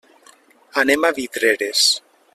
Anem 0.83 1.05
a 1.05 1.13
Vidreres. 1.19 1.85